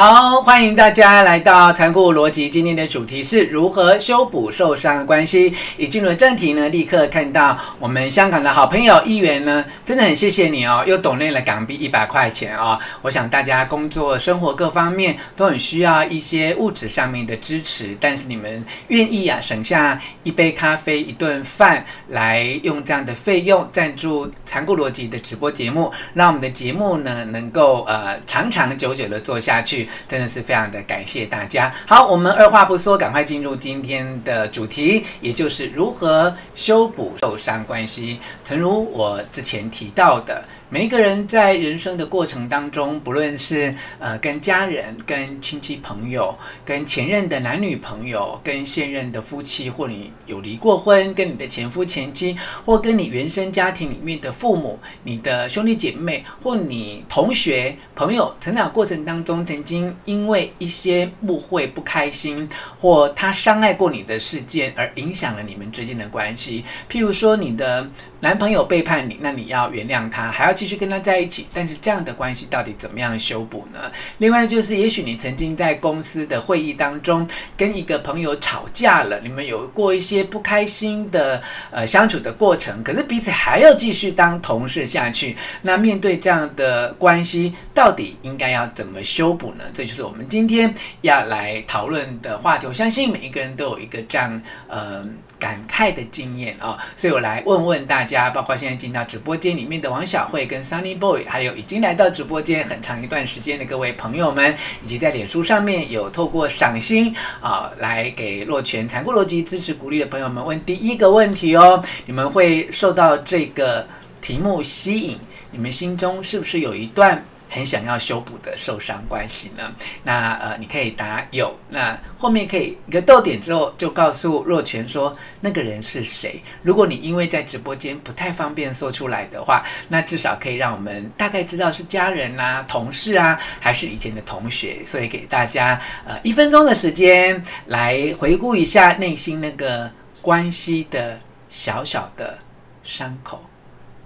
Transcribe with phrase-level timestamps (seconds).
[0.00, 2.48] 好，欢迎大家来到残酷逻辑。
[2.48, 5.52] 今天的主题是如何修补受伤关系。
[5.76, 12.78] 一进入正题呢，立刻看到我们香港的好朋友议员呢，真的很谢谢你哦，又抖内了港币一百块钱哦。
[13.02, 29.87] 我想大家工作、生活各方面都很需要一些物质上面的支持，但是你们愿意啊，省下一杯咖啡、一顿饭来用这样的费用赞助残酷逻辑的直播节目，让我们的节目呢能够呃长长久久的做下去。
[30.06, 31.72] 真的是非常的感谢大家。
[31.86, 38.20] 好，我们二话不说，赶快进入今天的主题，也就是如何修补受伤关系。
[38.44, 40.44] 诚如我之前提到的。
[40.70, 62.46] 每一个人在人生的过程当中，不论是呃跟家人、跟亲戚朋友、跟前任的男女朋友、跟现任的夫妻，或你有离过婚，跟你的前夫前妻，或跟你原生家庭里面的父母、你的兄弟姐妹，或你同学朋友，成长过程当中曾经因为一些误会、不开心，
[62.78, 66.62] 或他伤害过你的事件而影响了你们之间的关系。
[66.90, 67.88] 譬如说，你的
[68.20, 73.78] 男朋友背叛你，那你要原谅他，还要继续跟他在一起，但是这样的关系到底怎么样修补呢？
[74.18, 77.24] 另外就是，也许你曾经在公司的会议当中
[77.56, 85.36] 跟一个朋友吵架了，你们有过一些不开心的呃相处的过程，可是彼此还要继续当同事下去。
[85.62, 89.62] 那面对这样的关系，到底应该要怎么修补呢？
[89.72, 92.66] 这就是我们今天要来讨论的话题。
[92.66, 95.06] 我相信每一个人都有一个这样呃
[95.38, 98.08] 感慨的经验啊、所以我来问问大。
[98.08, 113.86] 家包括现在进到直播间里面的王小慧跟 Sunny Boy，还有已经来到直播间很长一段时间的各位朋友们，以及在脸书上面有透过赏心啊来给洛泉残酷逻辑支持鼓励的朋友们，问第一个问题哦，你们会受到这个
[114.22, 115.18] 题目吸引，
[115.50, 117.22] 你们心中是不是有一段？
[117.48, 119.72] 很想要修补的受伤关系呢？
[120.02, 121.54] 那呃，你可以答有。
[121.70, 126.40] 那后面可以一个逗点之后，就告诉若泉说那个人是谁。
[126.62, 134.84] 如果你因为在直播间不太方便说出来的话，那至少可以让我们大概知道是家人啊、同事啊，还是以前的同学。
[134.84, 142.36] 所以给大家呃一分钟的时间来回顾一下内心那个关系的小小的
[142.82, 143.42] 伤口。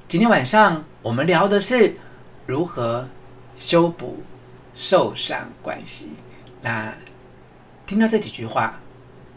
[0.07, 1.97] 今天晚上我们聊的是
[2.47, 3.09] 如何。
[3.63, 4.21] 修补
[4.75, 6.11] 受伤关系。
[6.63, 6.93] 那
[7.87, 8.81] 听到这几句话，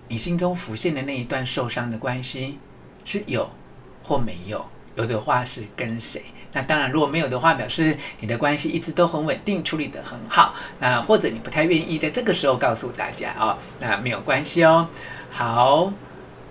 [0.08, 2.58] 你心中浮现的那一段受伤的关系
[3.06, 3.48] 是有
[4.02, 4.66] 或没有？
[4.96, 6.24] 有的话是跟谁？
[6.52, 10.56] 那当然，如果没有的话，表示你的关系一直都很稳定，处理得很好。
[10.80, 14.88] 那或者你不太愿意在这个时候告诉大家哦，那没有关系哦。
[15.30, 15.94] 好。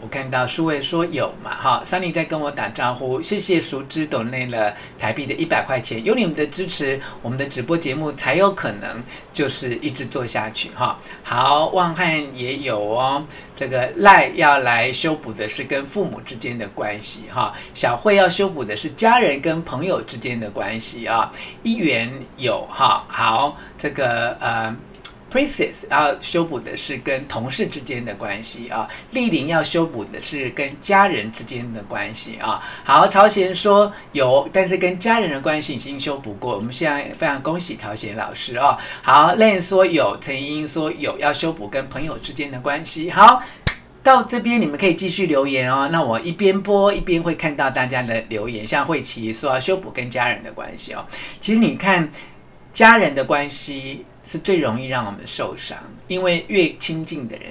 [0.04, 10.98] 我看到数位说有嘛，哈三林在跟我打招呼，谢谢熟知抖内了台币的一百块钱，有你们的支持，我们的直播节目才有可能就是一直做下去，哈。
[11.22, 13.24] 好，旺汉也有哦，
[13.56, 21.32] 这个赖要来修补的是跟父母之间的关系，哈，小慧要修补的是家人跟朋友之间的关系啊，
[21.62, 24.76] 一元有哈，好，这个呃。
[25.34, 32.62] Princess 要修补的是跟同事之间的关系啊，丽玲要修补的是跟家人之间的关系啊。
[32.84, 36.54] 好，朝贤说有，但是跟家人的关系已经修补过。
[36.54, 38.78] 我们现在非常恭喜朝贤老师哦。
[39.02, 43.10] 好，Len 说有，陈英说有，要修补跟朋友之间的关系。
[43.10, 43.42] 好，
[44.04, 45.88] 到这边你们可以继续留言哦。
[45.90, 51.04] 那我一边播一边会看到大家的留言，像慧琪说要修补跟家人的关系哦。
[51.40, 52.08] 其实你看
[52.72, 54.06] 家人的关系。
[54.24, 55.76] 是最容易让我们受伤，
[56.08, 57.50] 因为越亲近的人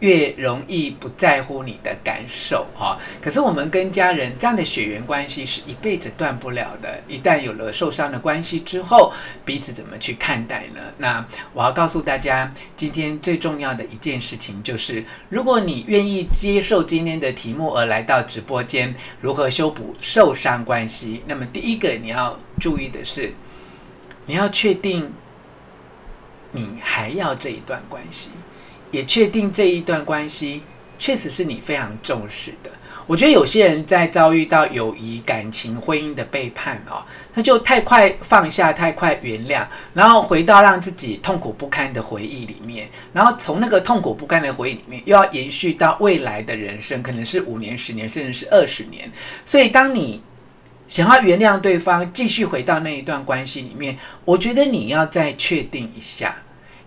[0.00, 2.98] 越容易不在乎你的感受，哈。
[3.22, 7.00] 可是我们跟家人这样的血缘关系是一辈子断不了的。
[7.08, 9.12] 一旦有了受伤的关系之后，
[9.46, 10.80] 彼此怎么去看待呢？
[10.98, 21.22] 那我要告诉大家，今天最重要的一件事情就是，如果你愿意接受今天的题目而来到直播间，如何修补受伤关系？
[21.26, 23.32] 那么第一个你要注意的是，
[24.26, 25.10] 你要确定。
[26.52, 28.30] 你还要这一段关系，
[28.90, 30.62] 也确定这一段关系
[30.98, 32.70] 确实是你非常重视的。
[33.06, 37.02] 我觉得有些人在遭遇到友谊、感情、婚姻的背叛哦，
[37.34, 49.10] 那就太快放下，太快原谅，然后回到让自己痛苦不堪的回忆里面，然后从那个痛苦不堪的回忆里面又要延续到未来的人生，可能是五年、十年，甚至是二十年。
[49.44, 50.22] 所以当你
[50.90, 56.34] 想要原谅对方，继续回到那一段关系里面，我觉得你要再确定一下，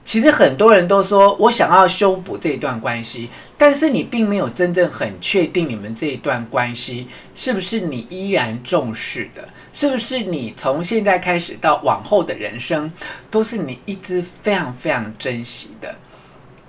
[0.04, 12.92] 其实很多人都说我想要修补这一段关系，但是你并没有真正很确定你们这一段关系是不是你依然重视的，是不是你从现在开始到往后的人生
[13.32, 15.96] 都是你一直非常非常珍惜的。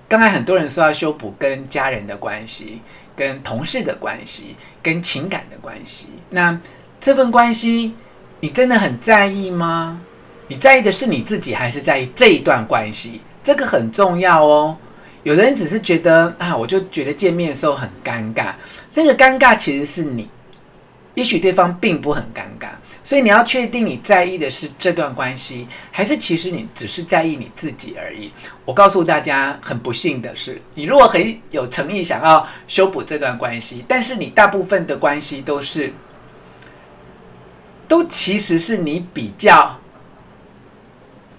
[0.08, 2.80] 刚才很多人说要修补跟家人的关系、
[3.16, 6.56] 跟同事的关系、跟情感的关系，那
[7.04, 7.92] 这份关系
[8.40, 10.00] 你真的很在意吗？
[10.48, 13.20] 你在意的是你自己，还是在意这一段关系？
[13.42, 14.74] 这个很重要哦。
[15.22, 18.54] 有的人只是觉得啊，我就觉得见面的时候很尴尬，
[18.94, 20.30] 那个尴尬其实是你，
[21.14, 22.68] 也许对方并不很尴尬。
[23.02, 28.32] 所以你要确定你在意的是这段关系，还是其实你只是在意你自己而已。
[28.64, 35.92] 我告诉大家，很不幸的是，你如果很有诚意想要修补这段关系，但是你大部分的关系都是，
[37.88, 39.78] 都其实是你比较。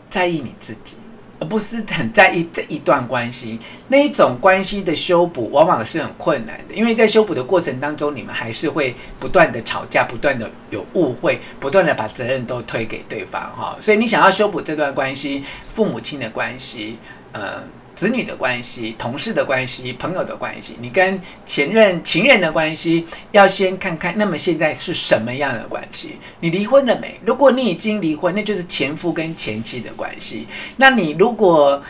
[0.08, 0.96] 在意你自己，
[1.42, 3.60] 而不是很在意这一段关系。
[3.90, 13.76] 那一种关系的修补，往往是很困难的，因为在修补的过程当中，你们还是会不断的吵架，不断的有误会，不断的把责任都推给对方，哈。
[13.82, 16.98] 所以你想要修补这段关系，父母亲的关系，
[17.34, 17.62] 呃。
[17.96, 24.14] 子女的关系、同事的关系、朋友的关系，你跟前任、情人的关系，要先看看。
[24.18, 26.18] 那么现在是什么样的关系？
[26.42, 27.18] 你离婚了没？
[27.26, 30.46] 如果你已经离婚，那就是前夫跟前妻的关系。
[30.76, 31.82] 那你如果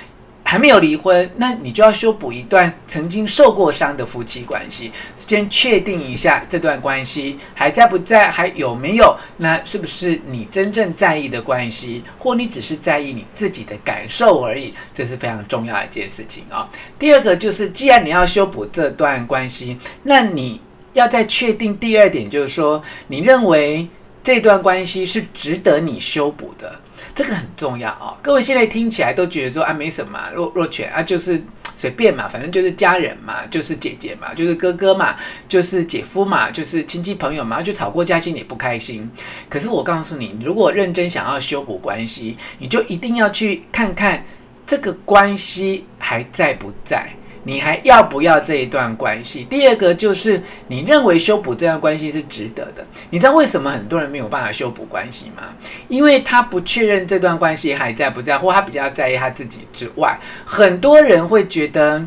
[0.47, 9.17] 还没有离婚，那你就要修补一段曾经受过伤的夫妻关系，先确定一下这段关系还在不在，还有没有？
[9.37, 14.71] 那是不是你真正在意的关系，或你只是在意你自己的感受而已？
[14.93, 16.69] 这是非常重要的一件事情啊、
[16.99, 20.61] 第二个就是，既然你要修补这段关系，那你
[20.93, 23.87] 要再确定第二点，就是说，你认为
[24.23, 26.79] 这段关系是值得你修补的。
[27.13, 31.41] 这个很重要哦，各位现在听起来都觉得说啊，没什么，若若泉啊，就是
[31.75, 35.15] 随便嘛，反正就是家人嘛，就是姐姐嘛，就是哥哥嘛，
[35.47, 39.09] 就是姐夫嘛，就是亲戚朋友嘛，就吵过架，心里不开心。
[39.49, 44.25] 可是我告诉你，如果认真想要修补关系，你就一定要去看看
[44.65, 47.09] 这个关系还在不在。
[47.47, 49.43] 你还要不要这一段关系？
[49.43, 52.83] 第二个就是你认为修补这段关系是值得的。
[53.11, 55.43] 你知道为什么很多人没有办法修补关系吗？
[55.87, 62.03] 因为他不确认这段关系还在不在，或他比较在意他自己之外，很多人会觉得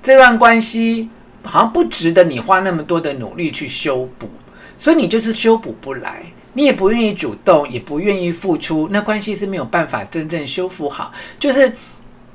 [0.00, 1.10] 这段关系
[1.42, 4.30] 好像不值得你花那么多的努力去修补，
[4.78, 6.22] 所以你就是修补不来，
[6.52, 11.72] 你也不愿意主动，也不愿意付出，那关系是没有办法真正修复好，就是。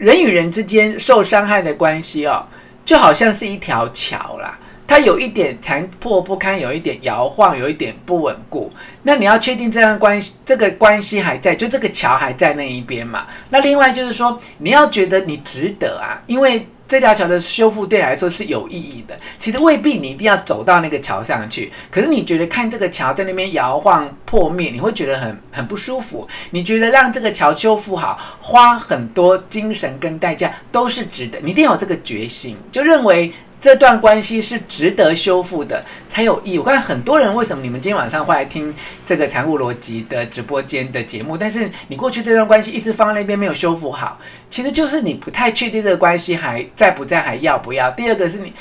[0.01, 2.43] 人与人之间受伤害的关系哦，
[2.83, 4.57] 就好像是一条桥啦，
[4.87, 8.71] 它有一点残破不堪，有一点摇晃，有一点不稳固。
[9.03, 13.27] 那你要确定这段关系，这个关系还在，就这个桥还在那一边嘛？
[13.51, 16.65] 那另外就是说，你要觉得你值得啊，因为。
[16.91, 21.71] 这条桥的修复对你来说是有意义的，其实未必你一定要走到那个桥上去。
[21.89, 26.27] 可是你觉得看这个桥在那边摇晃破灭，你会觉得很很不舒服。
[26.49, 31.39] 你觉得让这个桥修复好，花很多精神跟代价都是值得。
[31.41, 33.31] 你一定要有这个决心，就认为。
[33.61, 36.57] 这段关系是值得修复的，才有意义。
[36.57, 38.73] 我看很多人为什么你们今天晚上会来听
[39.05, 44.19] 这个财务逻辑的直播间的节目，但是你过去这段关系一直放在那边没有修复好，
[44.49, 47.91] 其实就是你不太确定这个关系还在不在，还要不要。
[47.91, 48.51] 第二个是你，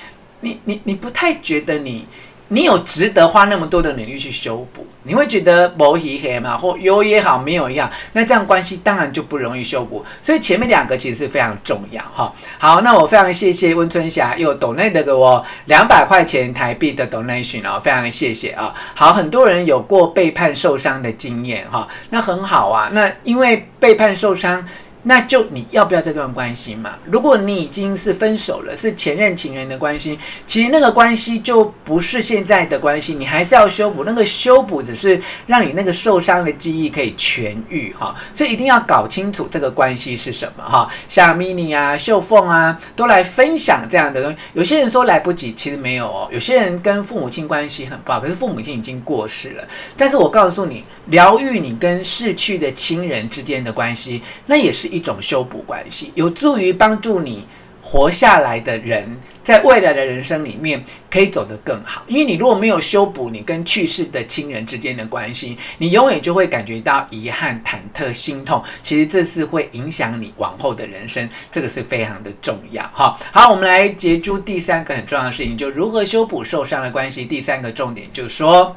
[0.40, 2.06] 你你你不太觉得你。
[2.52, 4.84] 你有值得花那么多的努力去修补？
[5.04, 10.04] 你会觉得某一黑嘛，或有也好，没有一样，那这样关系当然就不容易修补。
[10.20, 12.32] 所以前面两个其实是非常重要哈。
[12.58, 18.74] 好，那我非常谢谢温春霞又 donate 给我两百块钱台币的 donation 哦，非常谢谢啊。
[18.94, 22.90] 好，很多人有过背叛受伤的经验哈，那很好啊。
[22.92, 24.66] 那因为背叛受伤。
[25.02, 26.94] 那就你要不要这段关系嘛？
[27.06, 34.04] 如果你已经是分手了，是前任情人的关系，其实那个关系就不是现在的关系，你还是要修补。
[34.04, 40.86] 那个修补只是让你那个受伤的记忆可以痊愈哈，所以一定要搞清楚这个关系是什么哈。
[41.08, 44.36] 像 mini 啊、秀凤啊，都来分享这样的东西。
[44.52, 46.28] 有些人说来不及，其实没有哦。
[46.30, 49.64] 有些人跟父母亲关系很不好，可是父母亲已经过世了。
[49.96, 54.89] 但是我告诉你，疗愈你跟逝去的亲人之间的关系，那也是。
[54.90, 57.46] 一种修补关系，有助于帮助你
[57.82, 62.02] 活下来的人，在未来的人生里面可以走得更好。
[62.06, 68.62] 因为你如果没有修补你跟去世的亲人之间的关系，你永远就会感觉到遗憾、忐忑、心痛。
[68.82, 72.82] 其实这是会影响你往后的人生，这个是非常的重要。
[72.92, 77.24] 哈，好，我们来结束第三个很重要的事情，就如何修补受伤的关系。
[77.24, 78.76] 第三个重点就是说，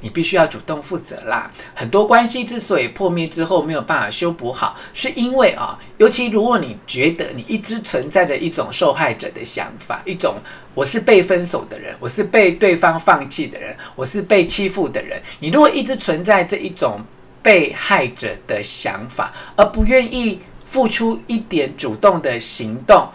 [0.00, 1.50] 你必须要主动负责啦。
[1.74, 10.36] 很多关系之所以破灭之后没有办法修补好，是因为啊，尤其如果你觉得你一直存在着一种受害者的想法，一种
[10.74, 17.00] 我是被分手的人，我是被对方放弃的人，我是被欺负的人，你如果一直存在这一种
[17.42, 23.08] 被害者的想法，而不愿意付出一点主动的行动，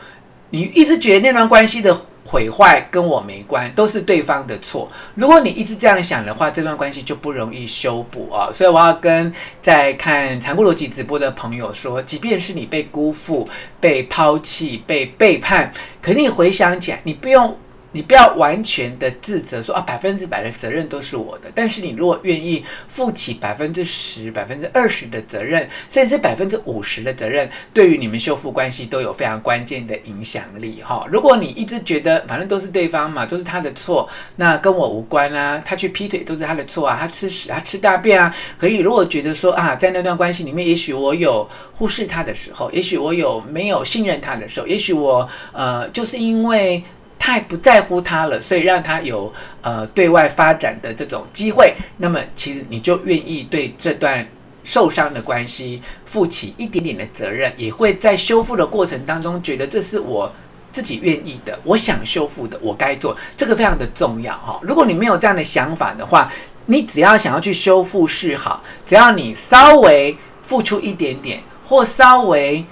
[0.50, 1.95] 你一直觉得那段关系的。
[2.31, 4.89] 毁坏跟我没关，都是对方的错。
[5.15, 8.47] 如果你一直这样想的话，这段关系就不容易修补啊。
[8.53, 13.45] 所以我要跟在看残酷逻辑直播的朋友说，即便是你被辜负、
[13.81, 15.69] 被抛弃、被背叛，
[16.01, 17.53] 可是你回想起来，你不用。
[17.93, 21.51] 你不要完全的自责，说啊百分之百的责任都是我的。
[21.53, 31.05] 但是你如果愿意负起百分之十、百分之二十的责任，甚至百分之五十的责任，对于你们修复关系都有非常关键的影响力哈。
[31.12, 34.07] 如果你一直觉得反正都是对方嘛，都是他的错，
[34.38, 38.33] 那跟我无关啊，他去劈腿都是他的错啊，他吃屎，他吃大便啊。
[38.57, 46.81] 可以，如果觉得说啊，在那段关系里面，也许我有忽视他的时候，也许我有没有信任他的时候，也许我呃就是因为。
[47.21, 51.75] 太不在乎他了，所以让他有呃对外发展的这种机会。
[51.97, 54.27] 那么，其实你就愿意对这段
[54.63, 60.33] 受伤的关系负起一点点的责任，也会在修复的过程当中觉得这是我
[60.71, 63.15] 自己愿意的，我想修复的，我该做。
[63.37, 64.59] 这个非常的重要哈。
[64.63, 66.33] 如果你没有这样的想法的话，
[66.65, 72.65] 你只要想要去修复是好，只要你稍微付出一点点，或稍微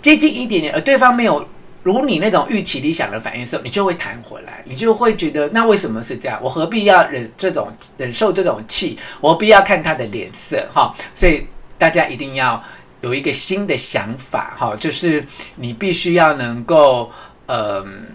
[0.00, 1.46] 接近一点点，而对方没有。
[1.82, 6.38] 如你那种预期理想的反应时候，你就会弹回来，你就会觉得那为什么是这样？
[6.42, 8.96] 我何必要忍这种忍受这种气？
[9.20, 10.94] 我何必要看他的脸色哈。
[11.12, 11.46] 所以
[11.76, 12.62] 大家一定要
[13.00, 17.10] 有一个新的想法哈，就是你必须要能够
[17.46, 18.06] 嗯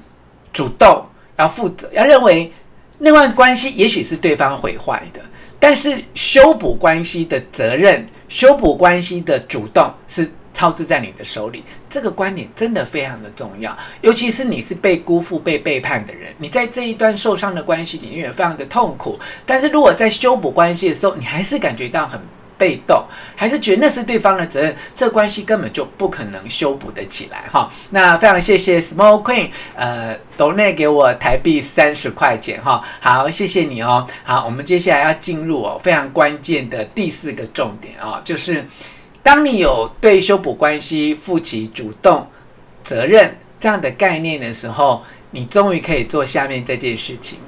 [0.54, 1.06] 主动
[1.36, 2.52] 要负责，要认为
[3.00, 5.20] 那段关系也许是对方毁坏的，
[5.60, 10.32] 但是修补关系的责任、修补关系的主动是。
[10.58, 13.78] 操之在你的手里，这个观点真的非常的重要。
[14.02, 19.20] 尤其是你是被辜负、被背叛的人，你在这一段受伤的关系里面非常的痛苦。
[19.46, 22.20] 但是如果在修补关系的时候，你还是感觉到很
[22.58, 27.70] 被动，还是觉得那是对方的责任，这关系根本就不可能修补得起来哈。
[27.92, 32.84] 那非常谢谢 Small Queen，呃，donate 给我台币三十块钱哈。
[33.00, 34.08] 好，谢谢你哦。
[34.24, 38.66] 好，我们接下来要进入哦非常关键的第四个重点啊，就是。
[39.24, 42.30] 当你有对修补关系负起主动
[42.84, 47.40] 责任这样的概念的时候，你终于可以做下面这件事情，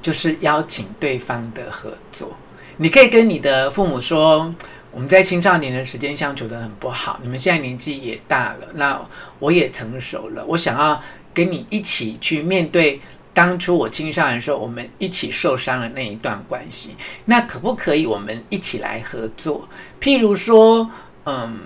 [0.00, 2.32] 就是邀请对方的合作。
[2.78, 4.54] 你可以跟你的父母说
[4.90, 9.00] ：“我们在青少年的时间相处得很不好，你们现在年纪也大了，那
[9.38, 11.02] 我也成熟了，我想要
[11.34, 13.00] 跟你一起去面对。”
[13.32, 19.68] 当初我青少年的时候，我们一起受伤的那一段关系，那可不可以我们一起来合作？
[20.00, 20.90] 譬如说，
[21.24, 21.60] 嗯，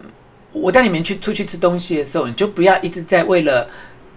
[0.53, 3.67] 我带你们去出去吃东西的时候，你就不要一直在为了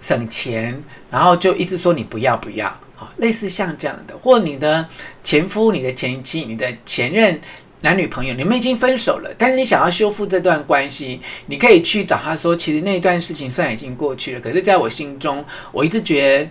[0.01, 0.77] 省钱，
[1.09, 4.85] 然后就一直说你不要不要，好，类似像这样的，或你的
[5.23, 7.39] 前夫、你的前妻、你的前任
[7.79, 16.49] 男女朋友，你们已经分手了，但是你想要修复这段关系，你可以去找他说，其实那段事情虽然已经过去了，可是在我心中，我一直觉得。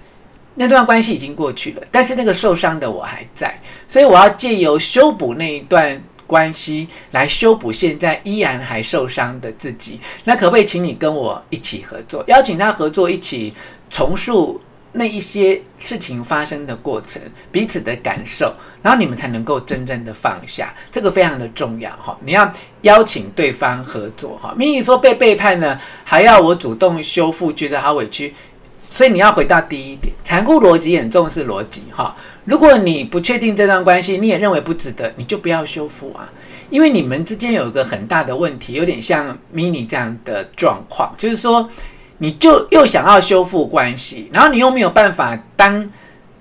[0.59, 10.01] 那段关系已经过去了，但是那个受伤的我还在，所以我要借由修补那一段关系来修补现在依然还受伤的自己。
[10.25, 13.53] 那可不可以请你跟我一起合作，邀请他合作，一起
[13.91, 14.59] 重塑
[14.93, 17.21] 那一些事情发生的过程，
[17.53, 20.75] 彼此的感受，然后你们才能够真正的放下。
[20.91, 24.55] 这个非常的重要哈，你要邀请对方合作哈。
[24.57, 28.35] 明明说被背叛呢，还要我主动修复，觉得好委屈。
[28.97, 32.17] 所以你要回到第一点，残酷逻辑很重视逻辑哈。
[32.47, 36.33] 如果你不确定这段关系，你也认为不值得，你就不要修复啊。
[36.71, 41.69] 因为你们之间有一个很大的问题，有点像 mini 这样的状况，就是说，
[42.17, 45.91] 你就又想要修复关系，然后你又没有办法当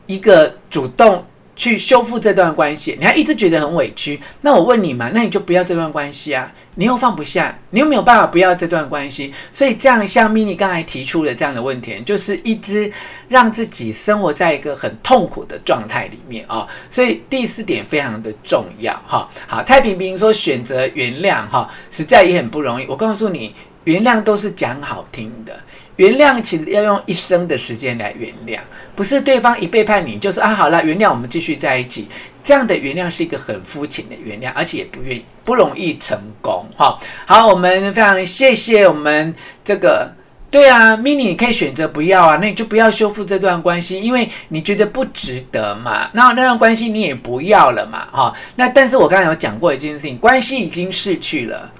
[0.06, 1.26] 一个主动。
[1.56, 4.20] 去修复这段关系，你还一直觉得很委屈。
[4.42, 6.54] 那我问你嘛，那你就不要这段关系啊！
[6.78, 9.34] 你又放不下，你又没有办法不要这段关系。
[9.52, 12.92] 所以这样像 mini 刚才提出的这样的问题，就是一直
[13.30, 16.68] 让自己生活在一个很痛苦的状态里面啊。
[16.90, 19.30] 所以第四点非常的重要哈。
[19.48, 22.86] 好，蔡平平说选择原谅哈，实在也很不容易。
[22.90, 25.58] 我告诉你，原谅都是讲好听的。
[25.98, 28.60] 原谅其实要用一生的时间来原谅，
[28.96, 32.08] 不是对方一背叛你，就是啊好了，原谅我们继续在一起。
[32.44, 36.64] 这样的原谅是一个很肤浅的原谅，而且也不愿意不容易成功。
[36.76, 39.34] 哈，好，我们非常谢谢我们
[39.64, 40.14] 这个
[40.52, 46.08] 对啊，mini 你可以选择不要啊，那你就不要修复这段关系，因为你觉得不值得嘛。
[46.14, 48.36] 那那段关系你也不要了嘛，哈。
[48.56, 51.72] 那但是我刚才有讲过一件事情，关系已经逝去了，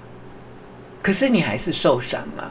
[1.04, 2.46] 可是你还是受伤嘛。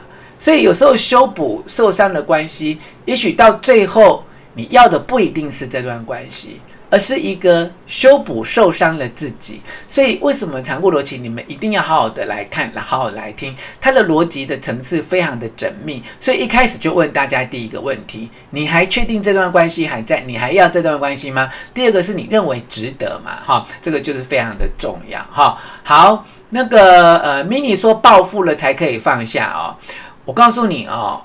[0.45, 4.23] 所以有时候修补受伤的关系，也许到最后
[4.53, 6.61] 你要的不一定是这段关系。
[6.87, 11.17] 而是一个修补受伤的自己，所以为什么残酷逻辑？
[11.17, 16.01] 你们一定要好好的来看，来好好来听，它的逻辑的层次非常的缜密。
[16.19, 20.21] 所以一开始就问大家第一个问题：你还确定这段关系还在？
[20.21, 21.49] 你还要这段关系吗？
[21.73, 23.39] 第二个是你认为值得吗？
[23.43, 25.19] 哈，这个就是非常的重要。
[25.31, 29.75] 哈，好，那个呃，mini 说报复了才可以放下哦。
[30.25, 31.21] 我告诉你哦，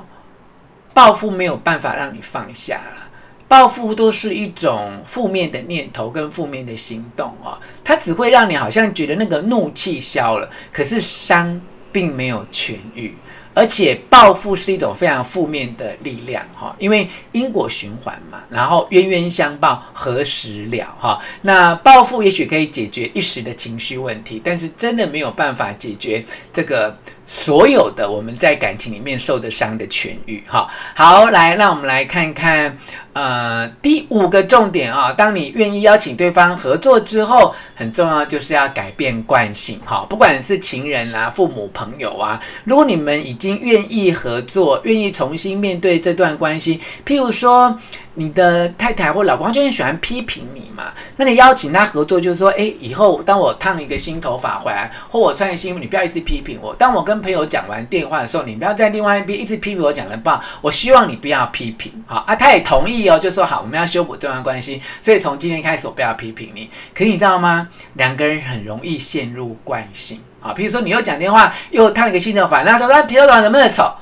[0.95, 3.09] 报复没有办法让你放下了。
[3.49, 13.13] 报复都是一种负面的念头跟负面的行动啊，它只会让你好像觉得那个怒气消了，可是伤并没有痊愈，
[13.53, 21.19] 而且报复是一种非常负面的力量哈，因为因果循环嘛，然后冤冤相报何时了哈？
[21.43, 26.97] 那报复也许可以解决一时的情绪问题，但是真的没有办法解决这个。
[27.33, 32.77] 所有的我们在感情里面受的伤的痊愈，哈，好，来，让我们来看看，
[33.13, 47.79] 呃，第五个重点啊，当你愿意邀请对方合作之后，很重要就是要改变惯性，哈，不管是情人啊、父母、朋友啊，如果你们已经愿意合作，愿意重新面对这段关系，譬如说。
[48.15, 50.93] 你的太太或老公就很喜欢批评你嘛？
[51.17, 56.75] 那你邀请他合作，就是说，哎，以后当我烫一个新头发回来，或我穿一个新衣服，你不要一直批评我。
[56.75, 60.43] 当我跟朋友讲完电话的时候，你不要在另外一边一直批评我讲的不好。
[60.61, 64.81] 我希望你不要批评，好啊，他也同意哦，就说好，我们要修补这段关系。
[65.01, 66.69] 所以从今天开始，我不要批评你。
[66.95, 67.69] 可你知道吗？
[67.95, 70.53] 两个人很容易陷入惯性啊。
[70.53, 73.93] 比如说，你又讲电话，又烫了个新的发，那说他皮头发怎么那么丑？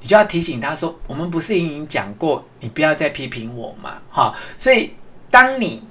[0.00, 4.32] 你就要提醒他说：“我们不是已经讲过，你不要再批评我嘛，哈。
[4.56, 4.92] 所以，
[5.28, 5.82] 当你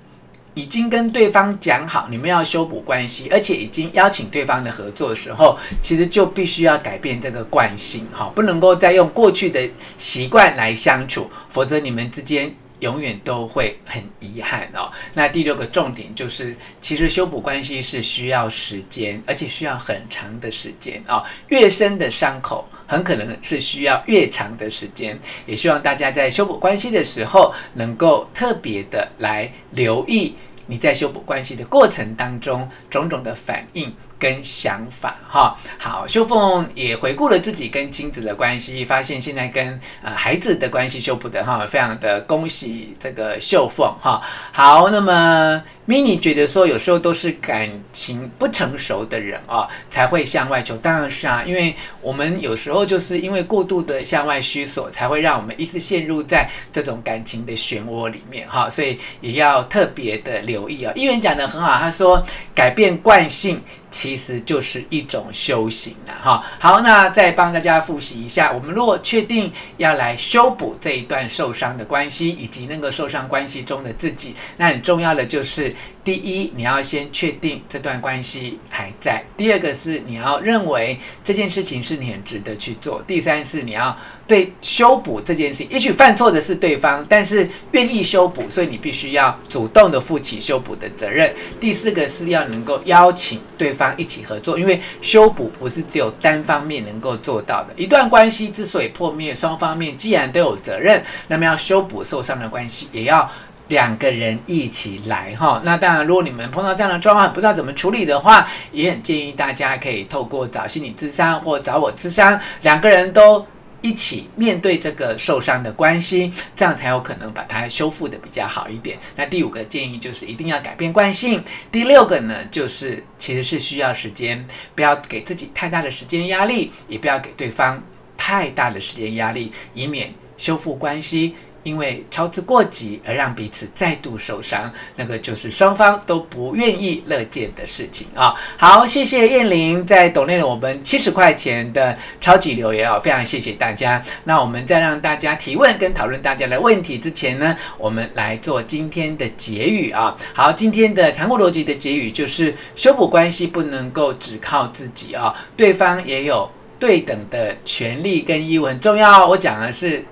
[0.58, 14.92] 已经跟对方讲好，你们要修补关系，而且已经邀请对方的合作的时候，其实就必须要改变这个惯性，哈，不能够再用过去的习惯来相处，否则你们之间。”永远都会很遗憾哦。
[15.16, 21.24] 那第六个重点就是，其实修补关系是需要时间，而且需要很长的时间哦。
[21.48, 25.20] 越深的伤口，很可能是需要越长的时间。
[25.48, 30.36] 也希望大家在修补关系的时候，能够特别的来留意
[30.68, 33.92] 你在修补关系的过程当中种种的反应。
[34.20, 44.22] 跟想法哈，好，秀凤也回顾了自己跟亲子的关系，发现现在跟呃孩子的关系修补的哈，非常的恭喜这个秀凤哈。
[44.52, 45.64] 好，那么。
[45.88, 50.76] mini 觉得说，有时候都是感情不成熟的人啊，才会向外求。
[50.76, 58.70] 当然是啊，因为我们有时候就是因为过度的向外需索，才会让我们一直陷入在这种感情的漩涡里面哈。
[58.70, 60.92] 所以也要特别的留意啊。
[60.94, 62.22] 议员讲得很好，他说
[62.54, 63.64] 改变惯性
[63.98, 66.46] 其实就是一种修行了哈。
[66.60, 75.76] 好，那再帮大家复习一下，我们如果确定要来修补这一段受伤的关系，以及那个受伤关系中的自己，那很重要的就是。
[76.08, 83.94] 第一，你要先确定这段关系还在；第二个是你要认为这件事情是你很值得去做；第三是你要
[84.26, 97.74] 对修补这件事情，也许犯错的是对方，但是愿意修补，所以你必须要主动的负起修补的责任；第四个是要能够邀请对方一起合作，因为修补不是只有单方面能够做到的。
[97.76, 103.30] 一段关系之所以破灭，双方面既然都有责任，那么要修补受伤的关系，也要。
[103.70, 113.46] 两个人一起来哈，那当然，如果你们碰到这样的状况，不知道怎么处理的话，也很建议大家可以透过找心理咨商或找我咨商，两个人都
[113.82, 118.98] 一起面对这个受伤的关系，这样才有可能把它修复得比较好一点。
[119.16, 121.44] 那第五个建议就是一定要改变惯性。
[121.72, 127.84] 第六个呢，就是其实是需要时间，不要给自己太大的时间压力，也不要给对方
[128.18, 131.36] 太大的时间压力，以免修复关系。
[131.68, 138.34] 因为操之过急而让彼此再度受伤，那个就是双方都不愿意乐见的事情啊！
[138.58, 144.02] 好，谢谢燕玲在抖内了我们七十块钱的超级留言啊，非常谢谢大家。
[144.24, 150.16] 那我们在让大家提问跟讨论大家的问题之前呢，我们来做今天的结语啊。
[150.34, 156.50] 好，今天的残酷逻辑的结语就是：修补关系不能够只靠自己啊，对方也有
[156.80, 159.28] 对等的权利跟义务，很重要。
[159.28, 160.06] 我讲的是。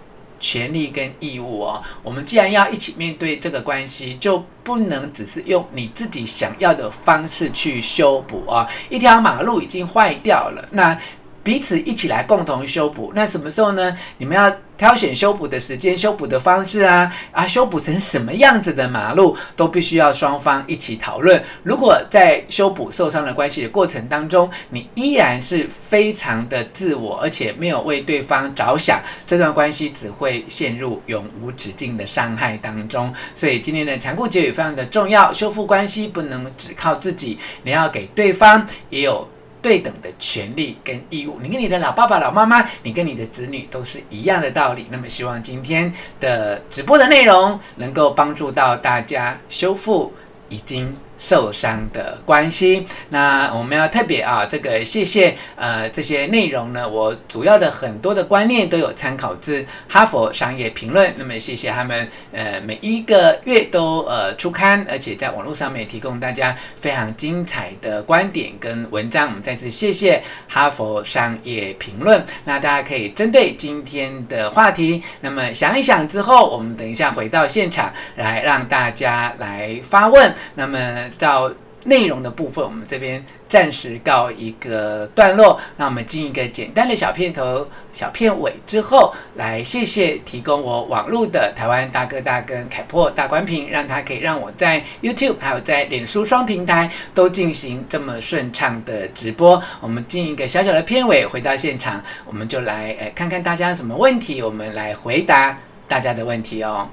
[0.45, 8.69] 权利跟义务哦，我们既然要一起面对这个关系，就不能只是用你自己想要的方式去修补啊。
[8.87, 10.95] 一条马路已经坏掉了，那
[11.41, 13.11] 彼此一起来共同修补。
[13.15, 13.97] 那什么时候呢？
[14.19, 21.41] 你们要挑选修补的时间、修补的方式啊啊，修补成什么样子的马路，都必须要双方一起讨论。
[21.63, 33.13] 如果在修补受伤的关系的过程当中，你依然是非常的自我，而且没有为对方着想，这段关系只会陷入永无止境的伤害当中。
[33.33, 39.27] 所以今天的残酷结语非常的重要，修复关系不能只靠自己，你要给对方也有。
[39.65, 44.85] 对等的权利跟义务，你跟你的老爸爸、老妈妈，你跟你的子女都是一样的道理。
[44.91, 50.13] 那么，希望今天的直播的内容能够帮助到大家修复
[50.49, 72.23] 已经受伤的关系，那我们要特别啊，这个谢谢呃这些内容呢，我主要的很多的观念都有参考自哈佛商业评论，那么谢谢他们呃每一个月都呃出刊，而且在网络上面提供大家非常精彩的观点跟文章，我们再次谢谢哈佛商业评论。
[72.43, 81.04] 那大家可以针对今天的话题，那么想一想之后，我们等一下回到现场来让大家来发问，那么。
[81.17, 81.51] 到
[81.87, 85.59] 内容的部分，我们这边暂时告一个段落。
[85.77, 99.61] 那我们进一个简单的小片头、小片尾之后，来谢谢提供我网络的台湾大哥大跟凯擘大官屏，让他可以让我在 YouTube 还有在脸书双平台都进行这么顺畅的直播。
[99.79, 105.55] 我们进一个小小的片尾，回到现场，我们就来诶看看大家什么问题，我们来回答
[105.87, 106.89] 大家的问题哦。